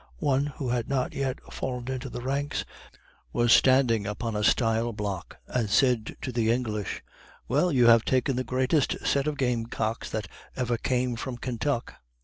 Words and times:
One, 0.17 0.47
who 0.47 0.69
had 0.69 0.89
not 0.89 1.13
yet 1.13 1.37
fallen 1.53 1.87
into 1.87 2.09
the 2.09 2.23
ranks, 2.23 2.65
was 3.31 3.53
standing 3.53 4.07
upon 4.07 4.35
a 4.35 4.43
stile 4.43 4.93
block, 4.93 5.37
and 5.45 5.69
said 5.69 6.17
to 6.23 6.31
the 6.31 6.49
English: 6.49 7.03
"Well, 7.47 7.71
you 7.71 7.85
have 7.85 8.03
taken 8.03 8.35
the 8.35 8.43
greatest 8.43 8.97
set 9.05 9.27
of 9.27 9.37
game 9.37 9.67
cocks 9.67 10.09
that 10.09 10.27
ever 10.57 10.77
came 10.79 11.17
from 11.17 11.37
Kentuck." 11.37 11.93